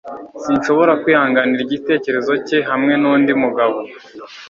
Sinshobora 0.43 0.91
kwihanganira 1.01 1.61
igitekerezo 1.63 2.31
cye 2.47 2.59
hamwe 2.69 2.93
nundi 3.01 3.31
mugabo 3.41 3.77